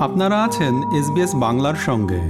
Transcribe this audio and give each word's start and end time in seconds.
আপনারা 0.00 0.44
আছেন 0.44 0.74
এসবিএস 0.98 1.34
বাংলার 1.34 1.74
সঙ্গে। 1.74 2.20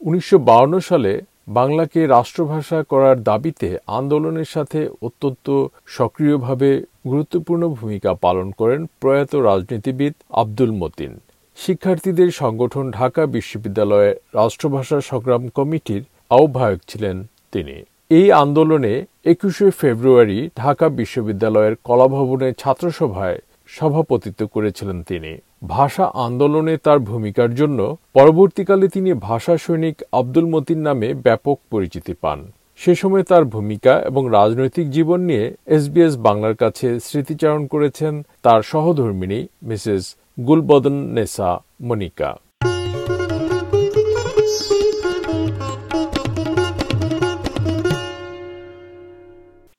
উনিশশো 0.00 0.38
সালে 0.80 1.20
বাংলাকে 1.48 2.06
রাষ্ট্রভাষা 2.06 2.82
করার 2.82 3.22
দাবিতে 3.22 3.78
আন্দোলনের 3.86 4.44
সাথে 4.44 4.88
অত্যন্ত 5.02 5.66
সক্রিয়ভাবে 5.86 6.82
গুরুত্বপূর্ণ 7.06 7.68
ভূমিকা 7.68 8.14
পালন 8.14 8.50
করেন 8.50 8.86
প্রয়াত 9.00 9.34
রাজনীতিবিদ 9.34 10.14
আব্দুল 10.30 10.72
মতিন। 10.72 11.20
শিক্ষার্থীদের 11.56 12.30
সংগঠন 12.30 12.90
ঢাকা 12.90 13.26
বিশ্ববিদ্যালয়ের 13.26 14.16
রাষ্ট্রভাষা 14.34 15.00
সংগ্রাম 15.00 15.48
কমিটির 15.48 16.02
আহ্বায়ক 16.30 16.80
ছিলেন 16.88 17.26
তিনি। 17.52 17.76
এই 18.10 18.32
আন্দোলনে 18.32 19.04
একুশে 19.24 19.70
ফেব্রুয়ারি 19.70 20.50
ঢাকা 20.56 20.88
বিশ্ববিদ্যালয়ের 20.88 21.74
কলাভবনের 21.84 22.52
ছাত্রসভায় 22.52 23.38
সভাপতিত্ব 23.68 24.46
করেছিলেন 24.46 25.02
তিনি। 25.02 25.38
ভাষা 25.74 26.04
আন্দোলনে 26.26 26.74
তার 26.76 26.98
ভূমিকার 26.98 27.50
জন্য 27.54 27.96
পরবর্তীকালে 28.14 28.86
তিনি 28.88 29.10
ভাষা 29.28 29.54
সৈনিক 29.58 29.96
আব্দুল 30.12 30.46
মতিন 30.46 30.78
নামে 30.78 31.08
ব্যাপক 31.26 31.56
পরিচিতি 31.70 32.14
পান। 32.22 32.38
সে 32.76 32.92
সময় 32.94 33.22
তার 33.22 33.44
ভূমিকা 33.44 33.92
এবং 34.00 34.22
রাজনৈতিক 34.30 34.86
জীবন 34.90 35.20
নিয়ে 35.20 35.44
এসবিএস 35.66 36.14
বাংলার 36.16 36.54
কাছে 36.54 36.88
স্মৃতিচারণ 37.00 37.62
করেছেন 37.66 38.12
তার 38.42 38.60
সহধর্মিনী 38.62 39.40
Mrs 39.62 40.02
Gulbadan 40.46 40.96
Nesa 41.16 41.50
Monika. 41.80 42.30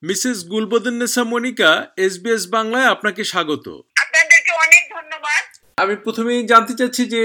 Mrs 0.04 0.40
Gulbadan 0.48 0.96
Nesa 1.02 1.24
Monika, 1.24 1.72
SBS 1.98 2.44
বাংলায় 2.52 2.88
আপনাকে 2.94 3.22
স্বাগত। 3.24 3.68
আমি 5.78 5.96
প্রথমেই 6.06 6.42
জানতে 6.52 6.74
চাচ্ছি 6.80 7.04
যে 7.14 7.22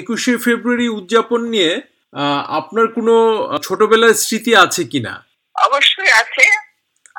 একুশে 0.00 0.32
ফেব্রুয়ারি 0.44 0.86
উদযাপন 0.98 1.40
নিয়ে 1.54 1.72
আপনার 2.60 2.86
কোনো 2.96 3.14
ছোটবেলার 3.66 4.14
স্মৃতি 4.24 4.52
আছে 4.64 4.82
কিনা? 4.92 5.14
অবশ্যই 5.56 6.12
আছে। 6.22 6.44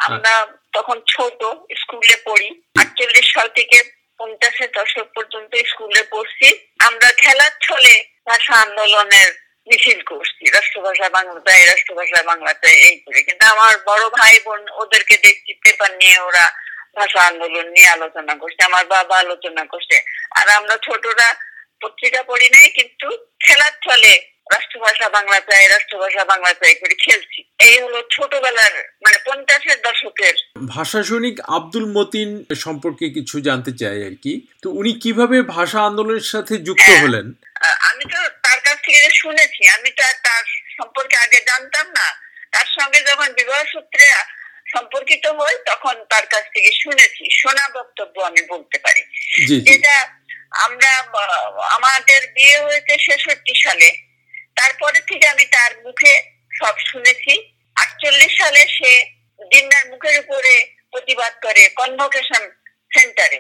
আমরা 0.08 0.34
তখন 0.76 0.98
ছোট, 1.14 1.42
স্কুলে 1.82 2.16
পড়ি। 2.28 2.50
আটচল্লিশ 2.82 3.28
সাল 3.36 3.48
থেকে 3.58 3.78
পঞ্চাশের 4.20 4.70
দশক 4.78 5.08
পর্যন্ত 5.16 5.52
স্কুলে 5.72 6.02
পড়ছি। 6.14 6.48
আমরা 6.88 7.10
খেলার 7.22 7.54
ছলে 7.68 7.94
ভাষা 8.30 8.56
আন্দোলনের 8.66 9.30
মিছিল 9.68 10.00
করছি। 10.12 10.44
রাষ্ট্রভাষা 10.58 11.08
বাংলা 11.18 11.40
রাষ্ট্রভাষা 11.72 12.20
বাংলা 12.30 12.52
এই 12.88 12.96
করে। 13.04 13.20
কিন্তু 13.28 13.46
আমার 13.54 13.74
বড় 13.90 14.04
ভাই 14.18 14.36
বোন 14.46 14.62
ওদেরকে 14.82 15.16
দেখছি, 15.26 15.52
পেপার 15.64 15.92
নিয়ে 16.02 16.18
ওরা 16.28 16.46
ভাষা 16.96 17.20
আন্দোলন 17.22 17.68
নিয়ে 17.70 17.88
আলোচনা 17.88 18.34
করছে 18.36 18.62
আমার 18.64 18.86
বাবা 18.86 19.16
আলোচনা 19.18 19.64
করছে। 19.66 19.98
আর 20.32 20.48
আমরা 20.50 20.76
ছোটরা 20.78 21.28
পত্রিকা 21.82 22.24
পড়ি 22.24 22.48
নাই 22.50 22.68
কিন্তু 22.70 23.08
খেলার 23.40 23.74
চলে 23.84 24.14
রাষ্ট্রভাষা 24.52 25.10
বাংলা 25.10 25.40
চাই 25.40 25.68
রাষ্ট্রভাষা 25.68 26.24
বাংলা 26.26 26.54
চাই 26.54 26.76
করে 26.76 26.96
খেলছি। 26.96 27.40
এই 27.60 27.82
হলো 27.82 28.00
ছোটবেলার 28.12 28.74
মানে 29.06 29.18
পঞ্চাশের 29.26 29.82
দশকের। 29.82 30.36
ভাষা 30.68 31.04
সৈনিক 31.04 31.38
আব্দুল 31.48 31.86
মতিন 31.92 32.30
সম্পর্কে 32.56 33.06
কিছু 33.10 33.36
জানতে 33.42 33.72
চাই 33.72 34.04
আর 34.04 34.16
কি। 34.24 34.34
তো 34.64 34.68
উনি 34.70 34.92
কীভাবে 34.94 35.42
ভাষা 35.42 35.80
আন্দোলনের 35.82 36.22
সাথে 36.24 36.54
যুক্ত 36.58 36.90
হ্যাঁ। 36.90 37.02
হলেন? 37.02 37.26
আমি 37.90 38.04
তো 38.14 38.20
তার 38.42 38.60
কাছ 38.60 38.78
থেকে 38.86 39.10
শুনেছি 39.12 39.62
আমি 39.68 39.90
তো 39.92 40.04
তার 40.24 40.46
সম্পর্কে 40.78 41.16
আগে 41.18 41.40
জানতাম 41.48 41.88
না। 41.88 42.08
তার 42.52 42.68
সঙ্গে 42.78 43.00
যখন 43.02 43.30
বিবাহ 43.34 43.64
সূত্রে 43.64 44.06
সম্পর্কিত 44.74 45.26
হই 45.40 45.56
তখন 45.70 45.96
তার 46.12 46.26
কাছ 46.34 46.44
থেকে 46.56 46.72
শুনেছি 46.82 47.24
শোনা 47.40 47.66
বক্তব্য 47.78 48.16
আমি 48.30 48.42
বলতে 48.52 48.78
পারি। 48.86 49.04
যেটা 49.68 49.96
আমরা 50.66 50.92
আমাদের 51.78 52.22
বিয়ে 52.36 52.58
হয়েছে 52.66 52.94
ছেষট্টি 53.06 53.54
সালে। 53.64 53.90
তারপরে 54.60 55.00
থেকে 55.10 55.26
আমি 55.34 55.46
তার 55.56 55.72
মুখে 55.86 56.14
সব 56.60 56.76
শুনেছি। 56.92 57.34
আটচল্লিশ 57.76 58.32
সালে 58.42 58.62
সে 58.78 58.92
দিনার 59.52 59.86
মুখের 59.92 60.16
উপরে 60.24 60.54
প্রতিবাদ 60.94 61.34
করে 61.46 61.64
কনভোকেশন 61.80 62.44
সেন্টারে 62.96 63.40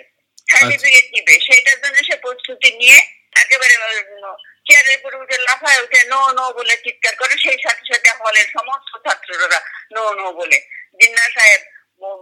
সার্টিফিকেট 0.51 1.05
নিবে 1.15 1.33
সেটার 1.47 1.77
জন্য 1.83 1.97
সে 2.07 2.15
প্রস্তুতি 2.25 2.69
নিয়ে 2.81 2.99
একেবারে 3.41 3.75
চেয়ারের 4.67 4.97
উপরে 4.99 5.15
উঠে 5.23 5.37
লাফায় 5.47 5.81
উঠে 5.83 5.99
নো 6.11 6.19
নো 6.37 6.45
বলে 6.57 6.75
চিৎকার 6.83 7.13
করে। 7.21 7.35
সেই 7.43 7.59
সাথে 7.65 7.83
সাথে 7.89 8.09
হলের 8.21 8.47
সমস্ত 8.55 8.91
ছাত্ররা 9.05 9.59
নো 9.95 10.03
নো 10.19 10.27
বলে 10.39 10.57
জিন্না 10.99 11.25
সাহেব 11.35 11.61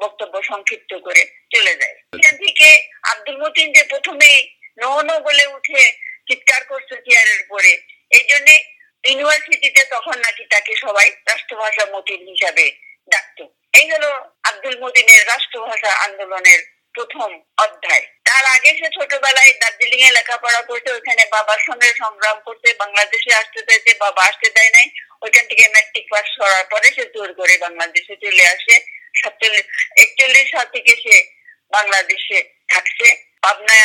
বক্তব্য 0.04 0.36
সংক্ষিপ্ত 0.50 0.92
করে 1.08 1.24
চলে 1.54 1.74
যায়। 1.82 1.96
সেখান 2.14 2.36
থেকে 2.44 2.70
আব্দুল 3.12 3.38
মতিন 3.44 3.68
যে 3.76 3.84
প্রথমেই 3.92 4.40
নো 4.82 5.16
বলে 5.28 5.46
উঠে 5.56 5.82
চিৎকার 6.28 6.62
করছে 6.72 6.96
চেয়ারের 7.06 7.40
উপরে, 7.46 7.72
এই 8.18 8.26
জন্যে 8.32 8.56
ইউনিভার্সিটিতে 9.04 9.82
তখন 9.94 10.16
নাকি 10.26 10.44
তাকে 10.54 10.74
সবাই 10.86 11.08
রাষ্ট্রভাষা 11.30 11.84
মতিন 11.94 12.22
হিসাবে 12.32 12.66
ডাকত। 13.14 13.40
এই 13.80 13.88
হলো 13.94 14.10
আব্দুল 14.50 14.76
মতিনের 14.84 15.22
রাষ্ট্রভাষা 15.32 15.92
আন্দোলনের 16.06 16.62
প্রথম 16.96 17.30
অধ্যায়। 17.64 18.06
তার 18.28 18.46
আগে 18.56 18.72
সে 18.80 18.88
ছোটবেলায় 18.96 19.52
দার্জিলিং 19.62 20.00
এ 20.08 20.10
লেখাপড়া 20.18 20.62
করছে, 20.70 20.90
ওখানে 20.94 21.24
বাবার 21.36 21.60
সঙ্গে 21.68 21.90
সংগ্রাম 22.02 22.38
করতে 22.48 22.74
বাংলাদেশে 22.82 23.32
আসতে 23.42 23.60
চাইছে, 23.68 23.92
বাবা 24.06 24.22
আসতে 24.30 24.48
দেয় 24.56 24.72
নাই 24.78 24.88
ওইখান 25.28 25.48
থেকে 25.52 25.70
ম্যাট্রিক 25.76 26.06
পাস 26.12 26.28
করার 26.42 26.66
পরে 26.74 26.88
সে 26.98 27.04
জোর 27.16 27.32
করে 27.40 27.56
বাংলাদেশে 27.66 28.16
চলে 28.24 28.44
আসে। 28.54 28.76
সাতচল্লিশ, 29.22 29.66
একচল্লিশ 30.04 30.52
সাল 30.52 30.68
থেকে 30.76 30.94
সে 31.04 31.16
বাংলাদেশে 31.72 32.38
থাকছে। 32.74 33.08
পাবনা 33.44 33.78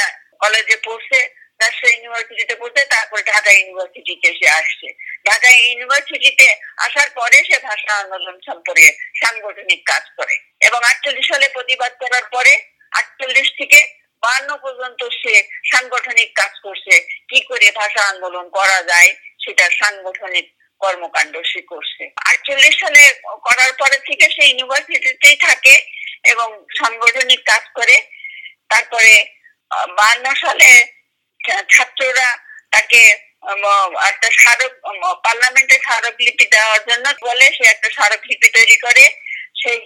কলেজে 0.43 0.77
পড়ছে, 0.87 1.19
রাজশাহী 1.61 1.95
ইউনিভার্সিটিতে 1.97 2.55
পড়ছে 2.61 2.83
ঢাকা 3.31 3.51
ইউনিভার্সিটিতে 3.53 4.29
সে 4.39 4.49
আসছে। 4.61 4.89
ঢাকা 5.29 5.49
ইউনিভার্সিটিতে 5.57 6.47
আসার 6.87 7.11
পরে 7.19 7.39
সে 7.49 7.59
ভাষা 7.69 7.93
আন্দোলন 7.97 8.37
সম্পর্কে 8.49 8.89
সাংগঠনিক 9.23 9.81
কাজ 9.91 10.05
করে 10.19 10.35
এবং 10.69 10.81
আটচল্লিশ 10.91 11.27
সালে 11.33 11.47
প্রতিবাদ 11.57 11.93
করার 12.03 12.25
পরে 12.35 12.53
আটচল্লিশ 12.93 13.49
থেকে 13.59 13.79
বান্ন 14.23 14.57
পর্যন্ত 14.65 15.01
সে 15.21 15.35
সাংগঠনিক 15.73 16.29
কাজ 16.41 16.53
করছে। 16.65 16.95
কি 17.31 17.39
করে 17.49 17.71
ভাষা 17.81 18.03
আন্দোলন 18.09 18.47
করা 18.59 18.79
যায়, 18.91 19.11
সেটা 19.45 19.67
সাংগঠনিক 19.81 20.47
কর্মকাণ্ড 20.83 21.35
সে 21.51 21.61
করছে। 21.71 22.03
আটচল্লিশ 22.31 22.75
সালে 22.83 23.03
করার 23.47 23.73
পরে 23.81 23.99
থেকে 24.07 24.27
সে 24.35 24.43
ইউনিভার্সিটিতেই 24.47 25.37
থাকে 25.47 25.75
এবং 26.33 26.49
সাংগঠনিক 26.79 27.41
কাজ 27.51 27.65
করে। 27.79 27.97
তারপরে 28.71 29.13
বান্ন 29.99 30.25
সালে 30.43 30.71
ছাত্ররা 31.75 32.29
তাকে 32.75 33.01
একটা 34.09 34.29
স্মারক 34.39 34.73
পার্লামেন্টে 35.25 35.77
স্মারকলিপি 35.85 36.45
দেওয়ার 36.55 36.81
জন্য 36.89 37.07
বলে, 37.27 37.47
সে 37.57 37.65
একটা 37.71 37.89
স্মারকলিপি 37.97 38.49
তৈরি 38.57 38.77
করে। 38.85 39.05
সেই 39.61 39.79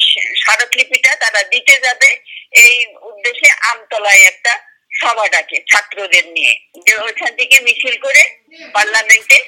স্মারকলিপিটা 0.42 1.12
তারা 1.22 1.42
দিতে 1.52 1.74
যাবে। 1.84 2.08
এই 2.64 2.76
উদ্দেশ্যে 3.10 3.48
আমতলায় 3.70 4.22
একটা 4.32 4.52
সভা 5.00 5.26
ডাকে 5.28 5.56
ছাত্রদের 5.70 6.24
নিয়ে। 6.26 6.54
যে 6.86 6.94
ওইখান 6.96 7.32
থেকে 7.36 7.56
মিছিল 7.60 7.96
করে 7.98 8.22
পার্লামেন্টে 8.74 9.38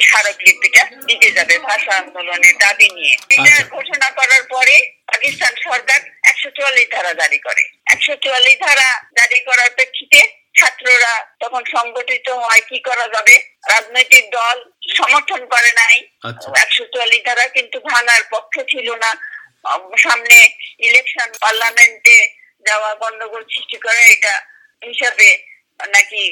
স্মারকলিপিটা 0.00 0.82
দিতে 1.06 1.28
যাবে 1.30 1.58
ভাষা 1.58 1.92
আন্দোলনের 1.96 2.56
দাবি 2.58 2.88
নিয়ে। 2.88 3.14
এটা 3.30 3.52
আচ্ছা। 3.52 3.68
ঘোষণা 3.74 4.08
করার 4.10 4.42
পরে 4.42 4.76
পাকিস্তান 5.06 5.52
সরকার 5.64 6.00
একশো 6.22 6.50
চুয়াল্লিশ 6.50 6.88
ধারা 6.90 7.12
জারি 7.14 7.38
করে। 7.38 7.62
একশো 7.86 8.14
চুয়াল্লিশ 8.16 8.56
ধারা 8.58 8.88
জারি 9.16 9.40
করার 9.40 9.70
প্রেক্ষিতে 9.70 10.20
ছাত্ররা 10.54 11.14
তখন 11.40 11.62
সংগঠিত 11.64 12.28
হয় 12.28 12.62
কি 12.68 12.78
করা 12.80 13.06
যাবে? 13.08 13.34
রাজনৈতিক 13.70 14.24
দল 14.30 14.56
সমর্থন 14.96 15.46
করে 15.46 15.72
নাই। 15.72 15.96
আচ্ছা। 16.22 16.48
একশো 16.62 16.84
চুয়াল্লিশ 16.92 17.22
ধারা 17.24 17.48
কিন্তু 17.48 17.80
ভাঙার 17.80 18.22
পক্ষে 18.30 18.62
ছিল 18.68 18.88
না। 18.94 19.10
সামনে 19.96 20.36
ইলেকশন 20.78 21.28
পার্লামেন্টে 21.40 22.18
যাওয়া 22.66 22.90
গন্ডগোল 22.94 23.42
সৃষ্টি 23.50 23.78
করে 23.78 24.02
এটা 24.10 24.34
হিসাবে 24.82 25.28
নাকি 25.94 26.22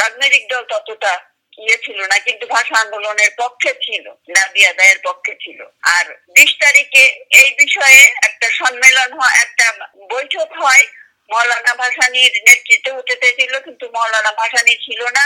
রাজনৈতিক 0.00 0.44
দল 0.52 0.62
ততটা 0.72 1.12
ইয়ে 1.58 1.76
ছিল 1.84 1.98
না 2.06 2.16
কিন্তু 2.18 2.46
ভাষা 2.46 2.76
আন্দোলনের 2.80 3.30
পক্ষে 3.38 3.72
ছিল 3.82 4.04
দাবি 4.36 4.62
আদায়ের 4.66 5.00
পক্ষে 5.04 5.34
ছিল। 5.44 5.60
আর 5.94 6.06
বিশ 6.36 6.50
তারিখে 6.60 7.04
এই 7.42 7.50
বিষয়ে 7.58 8.00
একটা 8.28 8.48
সম্মেলন 8.60 9.10
হয় 9.20 9.36
একটা 9.44 9.66
বৈঠক 10.10 10.48
হয় 10.62 10.84
মৌলানা 11.30 11.72
ভাসানির 11.74 12.32
নেতৃত্বে 12.46 12.90
হতে 12.96 13.14
চেয়েছিল 13.22 13.52
কিন্তু 13.60 13.84
মৌলানা 13.96 14.32
ভাসানি 14.40 14.74
ছিল 14.86 15.00
না। 15.18 15.24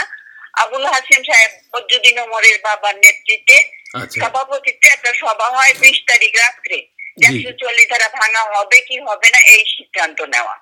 আবুল 0.63 0.85
হাসিম 0.93 1.21
সাহেব 1.23 1.51
বজ্রুদ্দিন 1.73 2.17
ওমরের 2.19 2.57
বাবার 2.63 2.95
নেতৃত্বে 3.03 3.57
আচ্ছা। 4.01 4.19
সভাপতিত্বে 4.21 4.87
একটা 4.91 5.11
সভা 5.13 5.47
হয় 5.55 5.73
বিশ 5.83 5.97
তারিখ 6.09 6.33
রাত্রে। 6.35 6.77
একশো 7.27 7.51
চল্লিশ 7.61 7.87
ধারা 7.91 8.09
ভাঙা 8.19 8.43
হবে 8.53 8.77
কি 8.87 8.97
হবে 9.07 9.27
না 9.33 9.39
এই 9.53 9.63
সিদ্ধান্ত 9.75 10.19
নেওয়া। 10.33 10.55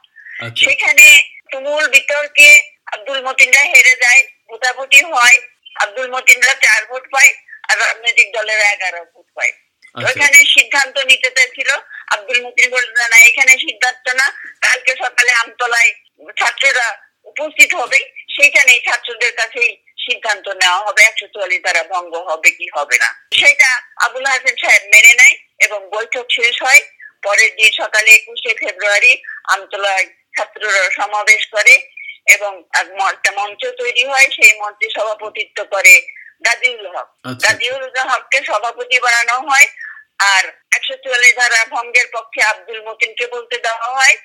আচ্ছা। 0.45 0.63
সেখানে 0.65 1.06
তুমুল 1.51 1.86
বিতর্কে 1.96 2.50
আব্দুল 2.94 3.19
মতিনরা 3.28 3.63
হেরে 3.72 3.96
যায় 4.04 4.22
ভোটাভুটি 4.50 5.00
হয় 5.12 5.38
আব্দুল 5.84 6.07
মতিনরা 6.16 6.54
চার 6.63 6.81
ভোট 6.90 7.04
পায় 7.13 7.31
আর 7.69 7.75
রাজনৈতিক 7.80 8.28
দলের 8.38 8.60
এগারো 8.74 9.01
ভোট 9.13 9.28
পায়। 9.36 9.54
আচ্ছা। 9.96 10.07
ওইখানে 10.07 10.38
সিদ্ধান্ত 10.56 10.96
নিতে 11.12 11.30
চাইছিল 11.38 11.69
আব্দুল 12.16 12.40
মতিন 12.46 12.68
বলতে 12.72 13.07
না 13.13 13.18
এখানে 13.30 13.54
সিদ্ধান্ত 13.66 14.06
না 14.19 14.25
কালকে 14.62 14.94
সকালে 15.04 15.31
আমতলায় 15.34 15.92
ছাত্ররা 16.38 16.88
উপস্থিত 17.25 17.72
হবে 17.74 18.00
সেইখানেই 18.36 18.80
ছাত্রদের 18.88 19.34
কাছেই 19.36 19.72
সিদ্ধান্ত 20.06 20.46
নেওয়া 20.62 20.80
হবে 20.86 21.01
একশো 21.04 21.28
চুয়াল্লিশ 21.34 21.60
দ্বারা 21.62 21.84
ভঙ্গ 21.84 22.13
হবে 22.30 22.50
কি 22.51 22.68
হবে 22.78 22.98
না। 23.04 23.10
সেটা 23.40 23.69
আবুল 24.06 24.25
হাসান 24.25 24.56
সাহেব 24.62 24.84
মেনে 24.94 25.13
নেয় 25.13 25.36
এবং 25.60 25.80
বৈঠক 25.96 26.25
শেষ 26.31 26.56
হয়। 26.62 26.81
পরের 27.24 27.51
দিন 27.56 27.72
সকালে 27.81 28.10
একুশে 28.12 28.51
ফেব্রুয়ারি 28.62 29.13
আমতলায় 29.54 30.07
ছাত্ররা 30.34 30.90
সমাবেশ 30.90 31.44
করে 31.48 31.76
এবং 32.26 32.52
একটা 33.10 33.31
মঞ্চ 33.31 33.62
তৈরি 33.66 34.04
হয় 34.06 34.28
সেই 34.30 34.54
মঞ্চে 34.60 34.88
সভাপতিত্ব 34.90 35.58
করে 35.64 35.94
গাজীউল 36.46 36.86
হক। 36.88 37.08
আচ্ছা। 37.24 37.48
গাজীউল 37.48 37.84
হককে 38.12 38.40
সভাপতি 38.44 39.00
বানানো 39.00 39.36
হয় 39.50 39.68
আর 40.20 40.44
একশো 40.72 40.96
চুয়াল্লিশ 41.04 41.34
ধারা 41.36 41.66
ভঙ্গের 41.66 42.08
পক্ষে 42.14 42.42
আব্দুল 42.44 42.80
মতিনকে 42.81 43.28
বলতে 43.28 43.56
দেওয়া 43.58 43.88
হয়। 43.94 44.16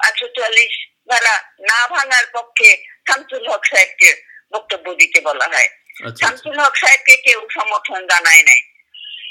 একশো 0.00 0.26
চুয়াল্লিশ 0.28 0.72
ধারা 1.08 1.34
না 1.60 1.86
ভাঙার 1.88 2.26
পক্ষে 2.32 2.70
শামসুল 3.06 3.44
হক 3.48 3.62
সাহেবকে 3.64 4.10
বক্তব্য 4.52 4.86
দিতে 4.94 5.20
বলা 5.20 5.46
হয়। 5.52 5.68
আচ্ছা। 6.04 6.26
শামসুল 6.26 6.56
হক 6.60 6.74
সাহেবকে 6.76 7.14
কেউ 7.16 7.40
সমর্থন 7.50 8.00
জানায় 8.06 8.42
নাই। 8.42 8.60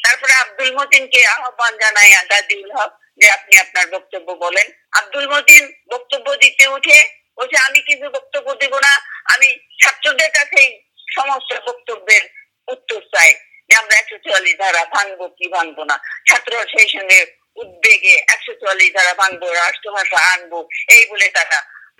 তারপরে 0.03 0.33
আব্দুল 0.33 0.71
মতিনকে 0.77 1.21
আহ্বান 1.25 1.73
জানায় 1.77 2.11
গাজীউল 2.29 2.71
হক। 2.71 2.91
যে 3.19 3.27
আপনি 3.31 3.53
আপনার 3.63 3.85
বক্তব্য 3.95 4.27
বলেন। 4.45 4.67
আব্দুল 4.99 5.25
মতিন 5.33 5.63
বক্তব্য 5.93 6.27
দিতে 6.43 6.65
উঠে 6.75 6.97
বলছে, 7.37 7.57
আমি 7.67 7.79
কিছু 7.89 8.05
বক্তব্য 8.17 8.47
দেব 8.61 8.73
না। 8.85 8.93
আমি 9.33 9.49
ছাত্রদের 9.81 10.31
কাছেই 10.37 10.69
সমস্ত 11.15 11.51
বক্তব্যের 11.67 12.23
উত্তর 12.67 13.01
চাই 13.13 13.31
যে 13.69 13.73
আমরা 13.81 13.95
একশো 13.97 14.17
চুয়াল্লিশ 14.25 14.55
ধারা 14.61 14.83
ভাঙবো 14.95 15.25
কি 15.37 15.47
ভাঙবো 15.55 15.83
না। 15.89 15.95
ছাত্র 16.29 16.51
সেই 16.73 16.89
সঙ্গে 16.95 17.19
উদ্বেগে 17.61 18.15
একশো 18.33 18.53
চুয়াল্লিশ 18.61 18.89
ধারা 18.95 19.13
ভাঙবো, 19.21 19.47
রাষ্ট্রভাষা 19.53 20.19
আনব, 20.33 20.53
এই 20.95 21.03
বলে 21.11 21.27
তারা 21.37 21.59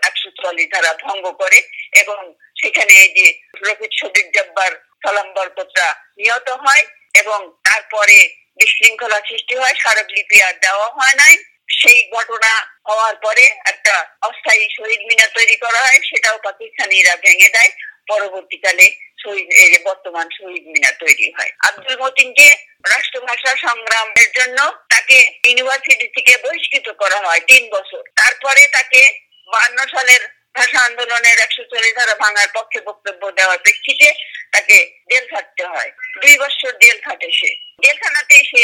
একশো 0.10 0.30
চুয়াল্লিশ 0.38 0.68
ধারা 0.74 0.92
ভঙ্গ 1.06 1.26
করে 1.42 1.60
এবং 2.02 2.20
সেখানে 2.62 2.94
এই 3.04 3.10
যে 3.18 3.26
রফিক 3.64 3.92
সদিক 4.00 4.28
জব্বার 4.36 4.72
সালাম 5.04 5.28
বরকতরা 5.36 5.88
নিহত 6.18 6.50
হয় 6.64 6.84
এবং 7.22 7.40
তারপরে 7.68 8.18
বিশৃঙ্খলা 8.60 9.20
সৃষ্টি 9.30 9.56
হয়, 9.56 9.76
স্মারকলিপি 9.82 10.42
আর 10.42 10.54
দেওয়া 10.62 10.88
হয় 10.98 11.16
নাই। 11.22 11.36
সেই 11.80 12.00
ঘটনা 12.12 12.52
হওয়ার 12.90 13.16
পরে 13.16 13.46
একটা 13.66 13.96
অস্থায়ী 14.22 14.64
শহীদ 14.78 15.02
মিনার 15.10 15.30
তৈরি 15.36 15.56
করা 15.56 15.80
হয়, 15.82 16.00
সেটাও 16.10 16.38
পাকিস্তানিরা 16.38 17.16
ভেঙে 17.16 17.50
দেয়। 17.50 17.72
পরবর্তীকালে 18.08 18.86
শহীদ 19.24 19.48
বর্তমান 19.84 20.28
শহীদ 20.38 20.64
মিনার 20.68 20.96
তৈরি 21.00 21.28
হয়। 21.34 21.52
আব্দুল 21.68 21.98
মতিনকে 22.02 22.48
রাষ্ট্রভাষা 22.90 23.56
সংগ্রামের 23.56 24.30
জন্য 24.32 24.60
তাকে 24.90 25.18
ইউনিভার্সিটি 25.44 26.08
থেকে 26.08 26.34
বহিষ্কৃত 26.44 26.88
করা 27.02 27.20
হয় 27.26 27.42
তিন 27.48 27.70
বছর। 27.70 28.02
তারপরে 28.16 28.68
তাকে 28.68 29.02
বান্ন 29.48 29.78
সালের 29.92 30.22
ভাষা 30.58 30.80
আন্দোলনের 30.82 31.38
একশো 31.40 31.64
চল্লিশ 31.72 31.94
ধারা 31.96 32.16
ভাঙার 32.16 32.50
পক্ষে 32.54 32.80
বক্তব্য 32.82 33.22
দেওয়ার 33.32 33.60
প্রেক্ষিতে 33.60 34.08
তাকে 34.52 34.78
জেল 35.10 35.26
খাটতে 35.32 35.64
হয়। 35.66 35.92
দুই 36.22 36.36
বছর 36.38 36.72
জেল 36.82 36.98
খাটে 37.02 37.30
সে। 37.32 37.50
জেলখানাতে 37.84 38.38
সে 38.52 38.64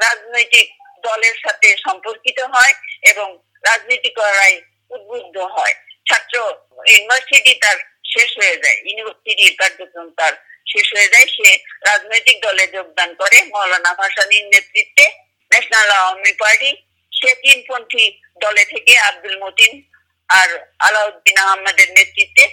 রাজনৈতিক 0.00 0.66
দলের 1.04 1.36
সাথে 1.44 1.68
সম্পর্কিত 1.76 2.38
হয় 2.54 2.74
এবং 3.02 3.28
রাজনীতি 3.64 4.10
করায় 4.10 4.56
উদ্বুদ্ধ 4.90 5.36
হয়। 5.56 5.74
ছাত্র 6.08 6.34
ইউনিভার্সিটি 6.86 7.52
তার 7.54 7.78
শেষ 8.12 8.30
হয়ে 8.38 8.56
যায়। 8.56 8.78
ইউনিভার্সিটির 8.84 9.54
কার্যক্রম 9.56 10.08
তার 10.18 10.34
শেষ 10.66 10.86
হয়ে 10.94 11.08
যায়। 11.08 11.26
সে 11.26 11.48
রাজনৈতিক 11.86 12.36
দলে 12.42 12.64
যোগদান 12.66 13.10
করে। 13.14 13.38
মৌলানা 13.52 13.92
ভাসানির 13.94 14.44
নেতৃত্বে 14.46 15.06
ন্যাশনাল 15.50 15.88
আওয়ামী 15.90 16.32
পার্টি 16.32 16.70
সে 17.12 17.30
তিনপন্থী 17.42 18.04
দলে 18.40 18.64
থেকে 18.64 18.92
আব্দুল 18.98 19.36
মতিন 19.38 19.72
আর 20.32 20.50
আলাউদ্দিন 20.78 21.38
আহমেদের 21.38 21.88
নেতৃত্বে 21.90 22.44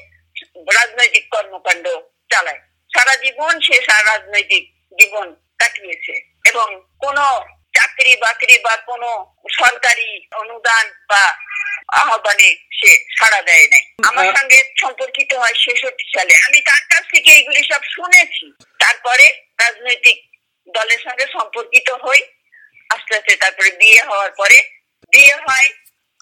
রাজনৈতিক 0.76 1.26
কর্মকাণ্ড 1.32 1.86
চালায়। 2.32 2.62
সারা 2.92 3.16
জীবন 3.16 3.54
সে 3.60 3.76
সারা 3.82 4.04
রাজনৈতিক 4.04 4.64
জীবন 5.00 5.28
কাটিয়েছে 5.58 6.16
এবং 6.46 6.68
কোন 7.00 7.18
চাকরি 7.74 8.16
বাকরি 8.16 8.58
বা 8.58 8.74
কোন 8.78 9.04
সরকারি 9.58 10.10
অনুদান 10.34 10.86
বা 11.10 11.24
আহ্বানে 11.94 12.50
সে 12.72 12.92
সাড়া 13.20 13.42
দেয় 13.42 13.68
নাই। 13.72 13.84
আমার 14.04 14.26
সঙ্গে 14.38 14.60
সম্পর্কিত 14.82 15.32
হয় 15.34 15.54
ছেষট্টি 15.54 16.06
সালে। 16.16 16.34
আমি 16.48 16.60
তার 16.62 16.84
কাছ 16.90 17.04
থেকে 17.14 17.30
এইগুলি 17.32 17.62
সব 17.64 17.82
শুনেছি। 17.96 18.46
তারপরে 18.80 19.26
রাজনৈতিক 19.60 20.18
দলের 20.68 21.00
সঙ্গে 21.00 21.26
সম্পর্কিত 21.34 21.90
হই। 22.04 22.22
আস্তে 22.90 23.12
আস্তে 23.16 23.36
তারপরে 23.36 23.70
বিয়ে 23.72 24.02
হওয়ার 24.04 24.32
পরে 24.32 24.58
বিয়ে 25.14 25.36
হয়। 25.36 25.70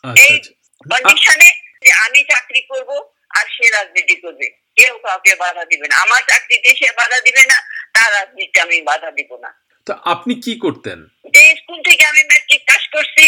আচ্ছা 0.04 0.24
এই 0.24 0.36
আচ্ছা। 0.36 0.52
কন্ডিশনে 0.82 1.50
যে 1.84 1.92
আমি 2.06 2.20
চাকরি 2.32 2.62
করব 2.72 2.90
আর 3.38 3.46
সে 3.56 3.66
রাজনীতি 3.70 4.16
করবে 4.24 4.48
কেউ 4.78 4.94
কাউকে 5.06 5.34
বাধা 5.44 5.64
দিবে 5.72 5.86
না। 5.90 5.96
আমার 6.06 6.22
চাকরিতে 6.32 6.70
সে 6.80 6.90
বাধা 7.00 7.20
দিবে 7.28 7.44
না 7.52 7.58
তার 7.96 8.10
রাজনীতিতে 8.18 8.60
আমি 8.66 8.78
বাধা 8.90 9.10
দিব 9.18 9.32
না। 9.44 9.52
তো 9.88 9.94
আপনি 10.14 10.34
কি 10.46 10.54
করতেন? 10.66 11.00
যে 11.36 11.44
স্কুল 11.60 11.80
থেকে 11.88 12.04
আমি 12.12 12.22
ম্যাট্রিক 12.32 12.62
পাস 12.70 12.84
করছি 12.96 13.26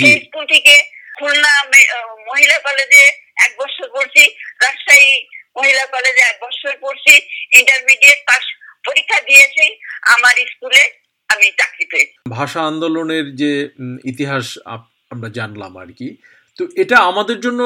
সেই 0.00 0.16
স্কুল 0.26 0.44
থেকে 0.54 0.74
খুলনা 1.18 1.52
মহিলা 2.28 2.58
কলেজে 2.66 3.04
এক 3.46 3.52
বছর 3.60 3.86
পড়ছি 3.94 4.22
রাজশাহী 4.64 5.12
মহিলা 5.56 5.84
কলেজে 5.94 6.22
এক 6.26 6.38
বছর 6.44 6.72
পড়ছি 6.82 7.14
ইন্টারমিডিয়েট 7.60 8.20
পাস 8.28 8.44
পরীক্ষা 8.84 9.18
দিয়েছি 9.28 9.64
আমার 10.14 10.34
স্কুলে 10.52 10.82
আমি 11.28 11.46
চাকরি 11.60 11.84
পেয়েছি। 11.92 12.14
ভাষা 12.36 12.60
আন্দোলনের 12.70 13.26
যে 13.40 13.52
ইতিহাস 14.12 14.46
আমরা 15.12 15.28
জানলাম 15.38 15.72
আর 15.82 15.90
কি 15.98 16.08
তো 16.58 16.62
এটা 16.82 16.96
আমাদের 17.10 17.38
জন্য 17.44 17.60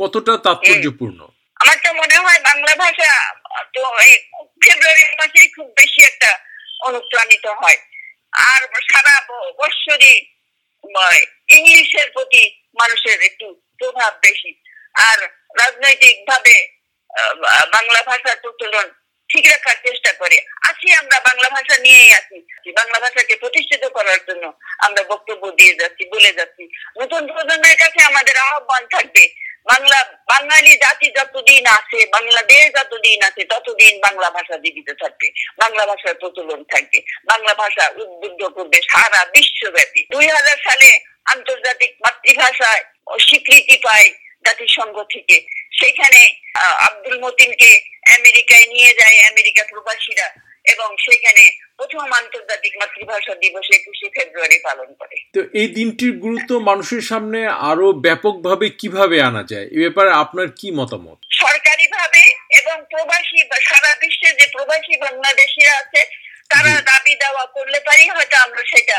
কতটা 0.00 0.32
তাৎপর্যপূর্ণ? 0.46 1.20
আমার 1.60 1.76
তো 1.84 1.90
মনে 2.00 2.16
হয় 2.24 2.40
বাংলা 2.48 2.72
ভাষা, 2.84 3.12
তো 3.74 3.80
এই 4.06 4.14
ফেব্রুয়ারি 4.64 5.04
মাসে 5.20 5.40
খুব 5.56 5.68
বেশি 5.80 6.00
একটা 6.10 6.30
অনুপ্রাণিত 6.88 7.46
হয়। 7.60 7.78
আর 8.52 8.60
সারা 8.90 9.14
বৎসরই 9.58 10.14
ইংলিশের 11.56 12.08
প্রতি 12.14 12.42
মানুষের 12.80 13.18
একটু 13.28 13.46
প্রভাব 13.78 14.12
বেশি। 14.26 14.50
আর 15.08 15.18
রাজনৈতিক 15.60 16.16
ভাবে 16.30 16.56
বাংলা 17.74 18.00
ভাষার 18.10 18.36
প্রচলন 18.42 18.86
ঠিক 19.30 19.44
রাখার 19.46 19.76
চেষ্টা 19.86 20.12
করে। 20.12 20.38
আছি 20.68 20.86
আমরা 20.92 21.18
বাংলা 21.20 21.48
ভাষা 21.48 21.76
নিয়েই 21.78 22.12
আছি 22.12 22.38
বাংলা 22.76 22.98
ভাষাকে 23.00 23.34
প্রতিষ্ঠিত 23.36 23.84
করার 23.96 24.20
জন্য 24.28 24.44
আমরা 24.78 25.02
বক্তব্য 25.02 25.50
দিয়ে 25.50 25.74
যাচ্ছি, 25.74 26.02
বলে 26.14 26.32
যাচ্ছি। 26.32 26.64
নতুন 27.00 27.22
প্রজন্মের 27.32 27.76
কাছে 27.76 28.00
আমাদের 28.02 28.36
আহ্বান 28.36 28.86
থাকবে, 28.86 29.24
বাংলা, 29.64 29.98
বাঙালি 30.28 30.72
জাতি 30.76 31.10
যতদিন 31.10 31.66
আছে, 31.66 31.98
বাংলাদেশ 32.06 32.62
যতদিন 32.76 33.18
আছে, 33.22 33.42
ততদিন 33.44 34.00
বাংলা 34.00 34.30
ভাষা 34.30 34.56
জীবিত 34.58 34.88
থাকবে। 35.02 35.28
বাংলা 35.58 35.86
ভাষার 35.86 36.14
প্রচলন 36.14 36.64
থাকবে। 36.64 36.98
বাংলা 37.24 37.54
ভাষা 37.54 37.84
উদ্বুদ্ধ 37.96 38.40
করবে 38.56 38.78
সারা 38.90 39.24
বিশ্বব্যাপী। 39.24 40.00
দুই 40.10 40.26
হাজার 40.26 40.56
সালে 40.64 40.88
আন্তর্জাতিক 41.24 41.92
মাতৃভাষায় 42.06 42.84
স্বীকৃতি 43.20 43.76
পায় 43.76 44.08
জাতিসংঘ 44.44 44.96
থেকে। 45.02 45.36
সেখানে 45.80 46.22
আব্দুল 46.86 47.16
মতিনকে 47.24 47.70
আমেরিকায় 48.18 48.66
নিয়ে 48.66 48.92
যায় 48.94 49.18
আমেরিকা 49.30 49.62
প্রবাসীরা 49.64 50.28
এবং 50.64 50.88
সেখানে 50.96 51.44
প্রথম 51.76 52.12
আন্তর্জাতিক 52.12 52.72
মাতৃভাষা 52.80 53.34
দিবস 53.34 53.66
একুশে 53.70 54.06
ফেব্রুয়ারি 54.16 54.58
পালন 54.58 54.88
করে। 55.00 55.16
তো 55.34 55.40
এই 55.60 55.68
দিনটির 55.68 56.14
গুরুত্ব 56.18 56.50
মানুষের 56.60 57.00
সামনে 57.00 57.40
আরও 57.70 57.86
ব্যাপকভাবে 58.06 58.66
কীভাবে 58.80 59.16
আনা 59.22 59.42
যায়? 59.42 59.66
এ 59.66 59.78
ব্যাপারে 59.78 60.10
আপনার 60.22 60.48
কি 60.58 60.68
মতামত? 60.70 61.18
সরকারি 61.42 61.86
ভাবে 61.92 62.22
এবং 62.60 62.76
প্রবাসী 62.90 63.38
বা 63.50 63.58
সারা 63.60 63.92
বিশ্বে 63.94 64.30
যে 64.32 64.46
প্রবাসী 64.54 64.94
বাংলাদেশিরা 64.96 65.74
আছে 65.82 66.00
তারা 66.48 66.72
দাবি 66.90 67.14
দেওয়া 67.14 67.44
করলে 67.46 67.78
পারি 67.80 68.04
হয়তো 68.08 68.36
আমরা 68.36 68.62
সেটা 68.72 68.98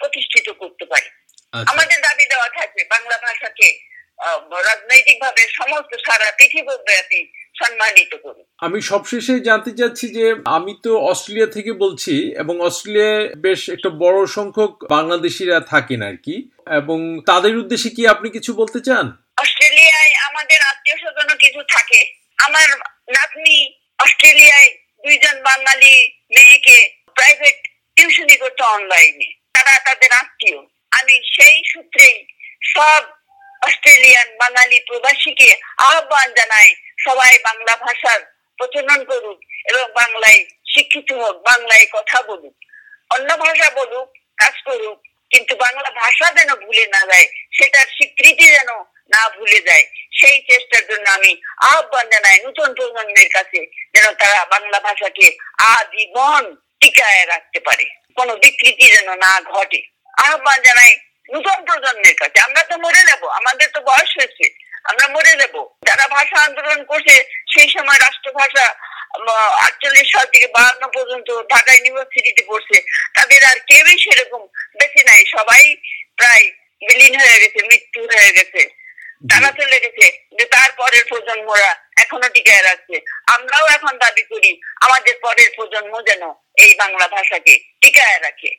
প্রতিষ্ঠিত 0.00 0.46
করতে 0.60 0.84
পারি। 0.84 1.08
আচ্ছা। 1.52 1.68
আমাদের 1.72 1.98
দাবি 2.00 2.24
দেওয়া 2.26 2.48
থাকবে 2.48 2.82
বাংলা 2.84 3.16
ভাষাকে 3.18 3.68
রাজনৈতিক 4.68 5.16
ভাবে 5.22 5.42
সমস্ত 5.48 5.90
সারা 6.06 6.28
পৃথিবীব্যাপী 6.38 7.20
সম্মানিত 7.54 8.14
করুন 8.14 8.44
আমি 8.58 8.78
সবশেষে 8.82 9.34
জানতে 9.40 9.70
চাচ্ছি 9.70 10.06
যে 10.08 10.24
আমি 10.44 10.72
তো 10.84 10.90
অস্ট্রেলিয়া 11.00 11.46
থেকে 11.46 11.72
বলছি 11.72 12.14
এবং 12.36 12.54
অস্ট্রেলিয়ায় 12.60 13.34
বেশ 13.36 13.60
একটা 13.68 13.90
বড় 14.04 14.26
সংখ্যক 14.26 14.72
বাংলাদেশিরা 14.88 15.60
থাকেন 15.60 16.02
আর 16.02 16.16
কি। 16.24 16.34
এবং 16.66 16.98
তাদের 17.26 17.56
উদ্দেশ্যে 17.56 17.90
কি 17.90 18.02
আপনি 18.06 18.30
কিছু 18.30 18.50
বলতে 18.54 18.80
চান? 18.80 19.06
অস্ট্রেলিয়ায় 19.36 20.12
আমাদের 20.28 20.60
আত্মীয় 20.62 20.96
স্বজনও 20.96 21.36
কিছু 21.36 21.60
থাকে। 21.68 22.00
আমার 22.38 22.68
নাতনি 23.14 23.56
অস্ট্রেলিয়ায় 23.98 24.70
দুইজন 25.04 25.36
বাঙালি 25.42 25.94
মেয়েকে 26.34 26.76
প্রাইভেট 27.14 27.58
টিউশনি 27.96 28.36
করতে 28.36 28.62
অনলাইনে 28.62 29.28
তারা 29.54 29.74
তাদের 29.78 30.10
আত্মীয়। 30.12 30.58
আমি 30.98 31.14
সেই 31.36 31.56
সূত্রেই 31.72 32.16
সব 32.64 33.02
অস্ট্রেলিয়ান 33.70 34.28
বাঙালি 34.42 34.78
প্রবাসীকে 34.86 35.48
আহ্বান 35.88 36.28
জানাই 36.38 36.68
সবাই 37.04 37.32
বাংলা 37.48 37.74
ভাষার 37.76 38.20
প্রচলন 38.58 39.00
করুক 39.10 39.38
এবং 39.70 39.84
বাংলায় 40.00 40.40
শিক্ষিত 40.72 41.08
হোক, 41.12 41.36
বাংলায় 41.50 41.86
কথা 41.92 42.18
বলুক। 42.22 42.54
অন্য 43.10 43.36
ভাষা 43.36 43.68
বলুক, 43.70 44.08
কাজ 44.36 44.56
করুক, 44.64 44.98
কিন্তু 45.30 45.56
বাংলা 45.56 45.90
ভাষা 45.90 46.26
যেন 46.38 46.50
ভুলে 46.54 46.84
না 46.86 47.00
যায়, 47.10 47.26
সেটার 47.52 47.86
স্বীকৃতি 47.96 48.46
যেন 48.56 48.70
না 49.14 49.22
ভুলে 49.36 49.60
যায়, 49.68 49.84
সেই 50.18 50.38
চেষ্টার 50.48 50.82
জন্য 50.90 51.06
আমি 51.10 51.30
আহ্বান 51.68 52.06
জানাই 52.12 52.38
নতুন 52.46 52.74
প্রজন্মের 52.74 53.28
কাছে 53.36 53.60
যেন 53.94 54.06
তারা 54.14 54.40
বাংলা 54.44 54.78
ভাষাকে 54.80 55.26
আজীবন 55.74 56.44
টিকায় 56.80 57.24
রাখতে 57.26 57.60
পারে। 57.60 57.86
কোনো 58.16 58.32
বিকৃতি 58.36 58.86
যেন 58.94 59.08
না 59.24 59.32
ঘটে। 59.52 59.80
আহ্বান 60.18 60.58
জানাই 60.62 60.92
নতুন 61.34 61.58
প্রজন্মের 61.68 62.16
কাছে। 62.20 62.38
আমরা 62.46 62.62
তো 62.70 62.74
মরে 62.84 63.02
নেব 63.10 63.22
আমাদের 63.40 63.68
তো 63.74 63.80
বয়স 63.88 64.10
হয়েছে 64.18 64.46
আমরা 64.90 65.06
মরে 65.14 65.34
নেব। 65.40 65.54
যারা 65.88 66.04
ভাষা 66.16 66.38
আন্দোলন 66.46 66.80
করছে 66.90 67.14
সেই 67.52 67.68
সময় 67.74 67.98
রাষ্ট্রভাষা 68.06 68.66
আটচল্লিশ 69.66 70.06
সাল 70.14 70.26
থেকে 70.32 70.48
বাহান্ন 70.56 70.82
পর্যন্ত 70.96 71.28
ঢাকা 71.52 71.72
ইউনিভার্সিটিতে 71.74 72.42
পড়ছে 72.50 72.76
তাদের 73.16 73.40
আর 73.50 73.58
কেউই 73.70 73.96
সেরকম 74.04 74.42
বেশি 74.80 75.02
নাই। 75.08 75.22
সবাই 75.36 75.62
প্রায় 76.18 76.46
বিলীন 76.86 77.14
হয়ে 77.22 77.40
গেছে 77.42 77.58
মৃত্যু 77.70 78.00
হয়ে 78.12 78.30
গেছে। 78.38 78.62
তারা 79.30 79.48
চলে 79.58 79.78
গেছে 79.84 80.06
যে 80.38 80.44
তারপরের 80.56 81.04
প্রজন্মরা 81.10 81.70
এখনও 82.02 82.28
টিকায় 82.36 82.62
রাখছে। 82.68 82.96
আমরাও 83.34 83.66
এখন 83.76 83.94
দাবি 84.04 84.22
করি 84.32 84.50
আমাদের 84.86 85.14
পরের 85.24 85.48
প্রজন্ম 85.56 85.94
যেন 86.08 86.22
এই 86.64 86.72
বাংলা 86.82 87.06
ভাষাকে 87.16 87.54
টিকায় 87.82 88.18
রাখে। 88.26 88.50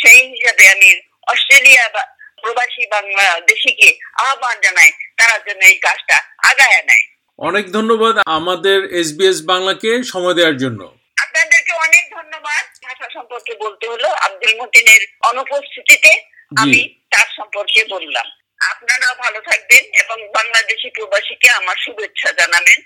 সেই 0.00 0.20
হিসাবে 0.32 0.64
আমি 0.74 0.88
অস্ট্রেলিয়া 1.32 1.84
বা 1.94 2.02
প্রবাসী 2.42 2.82
বাংলাদেশিকে 2.90 3.88
আহ্বান 4.24 4.56
জানাই 4.62 4.90
তারা 5.18 5.36
যেন 5.46 5.60
এই 5.60 5.78
কাজটা 5.78 6.16
আগায় 6.50 6.82
নেয়। 6.82 7.04
অনেক 7.38 7.72
ধন্যবাদ 7.72 8.14
আমাদের 8.26 8.78
এসবিএস 8.94 9.38
বাংলাকে 9.52 9.90
সময় 10.02 10.34
দেওয়ার 10.34 10.56
জন্য। 10.56 10.80
আপনাদেরকে 11.22 11.72
অনেক 11.86 12.04
ধন্যবাদ। 12.16 12.64
ভাষা 12.84 13.06
সম্পর্কে 13.14 13.52
বলতে 13.54 13.84
হলো 13.88 14.08
আব্দুল 14.26 14.54
মতিনের 14.60 15.02
অনুপস্থিতিতে 15.30 16.12
আমি 16.56 16.80
তার 17.10 17.28
সম্পর্কে 17.36 17.80
বললাম। 17.90 18.26
আপনারাও 18.70 19.14
ভালো 19.14 19.40
থাকবেন 19.40 19.84
এবং 20.02 20.18
বাংলাদেশি 20.28 20.88
প্রবাসীকে 20.96 21.48
আমার 21.50 21.76
শুভেচ্ছা 21.84 22.30
জানাবেন। 22.32 22.78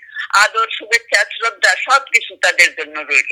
আদর 0.43 0.67
শুভেচ্ছা 0.77 1.19
শ্রদ্ধা 1.35 1.71
সবকিছু 1.85 2.31
তাদের 2.35 2.69
জন্য 2.77 2.95
রইল। 2.99 3.31